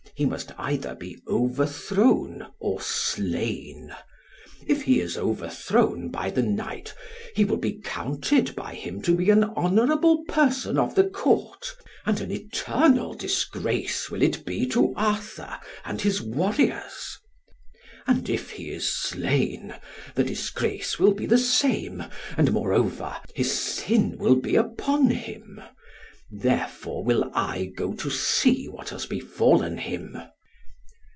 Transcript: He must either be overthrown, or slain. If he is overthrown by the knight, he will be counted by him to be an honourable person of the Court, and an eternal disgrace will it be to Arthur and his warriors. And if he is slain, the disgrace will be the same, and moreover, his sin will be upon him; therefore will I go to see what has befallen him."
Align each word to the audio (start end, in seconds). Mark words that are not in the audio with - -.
He 0.13 0.25
must 0.27 0.51
either 0.55 0.93
be 0.93 1.17
overthrown, 1.27 2.45
or 2.59 2.79
slain. 2.79 3.95
If 4.67 4.83
he 4.83 4.99
is 5.01 5.17
overthrown 5.17 6.09
by 6.09 6.29
the 6.29 6.43
knight, 6.43 6.93
he 7.35 7.43
will 7.43 7.57
be 7.57 7.79
counted 7.83 8.55
by 8.55 8.75
him 8.75 9.01
to 9.01 9.15
be 9.15 9.31
an 9.31 9.43
honourable 9.43 10.23
person 10.27 10.77
of 10.77 10.93
the 10.93 11.05
Court, 11.05 11.73
and 12.05 12.21
an 12.21 12.29
eternal 12.31 13.15
disgrace 13.15 14.11
will 14.11 14.21
it 14.21 14.45
be 14.45 14.67
to 14.67 14.93
Arthur 14.95 15.57
and 15.83 16.01
his 16.01 16.21
warriors. 16.21 17.17
And 18.05 18.29
if 18.29 18.51
he 18.51 18.69
is 18.69 18.93
slain, 18.95 19.73
the 20.13 20.23
disgrace 20.23 20.99
will 20.99 21.15
be 21.15 21.25
the 21.25 21.39
same, 21.39 22.03
and 22.37 22.51
moreover, 22.53 23.15
his 23.33 23.59
sin 23.59 24.17
will 24.19 24.35
be 24.35 24.55
upon 24.55 25.09
him; 25.09 25.61
therefore 26.33 27.03
will 27.03 27.29
I 27.33 27.65
go 27.75 27.91
to 27.91 28.09
see 28.09 28.65
what 28.69 28.87
has 28.89 29.05
befallen 29.05 29.77
him." 29.79 30.17